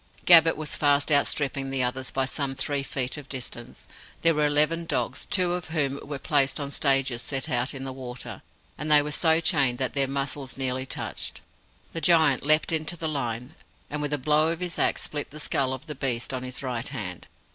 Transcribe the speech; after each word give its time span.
Gabbett 0.25 0.57
was 0.57 0.75
fast 0.75 1.11
outstripping 1.11 1.69
the 1.69 1.83
others 1.83 2.09
by 2.09 2.25
some 2.25 2.55
three 2.55 2.81
feet 2.81 3.17
of 3.17 3.29
distance. 3.29 3.85
There 4.23 4.33
were 4.33 4.47
eleven 4.47 4.85
dogs, 4.87 5.27
two 5.29 5.51
of 5.53 5.67
whom 5.69 5.99
were 6.03 6.17
placed 6.17 6.59
on 6.59 6.71
stages 6.71 7.21
set 7.21 7.47
out 7.51 7.75
in 7.75 7.83
the 7.83 7.93
water, 7.93 8.41
and 8.79 8.89
they 8.89 9.03
were 9.03 9.11
so 9.11 9.39
chained 9.39 9.77
that 9.77 9.93
their 9.93 10.07
muzzles 10.07 10.57
nearly 10.57 10.87
touched. 10.87 11.41
The 11.93 12.01
giant 12.01 12.43
leapt 12.43 12.71
into 12.71 12.97
the 12.97 13.07
line, 13.07 13.53
and 13.91 14.01
with 14.01 14.11
a 14.11 14.17
blow 14.17 14.51
of 14.51 14.59
his 14.59 14.79
axe 14.79 15.03
split 15.03 15.29
the 15.29 15.39
skull 15.39 15.71
of 15.71 15.85
the 15.85 15.93
beast 15.93 16.33
on 16.33 16.41
his 16.41 16.63
right 16.63 16.87
hand. 16.87 17.27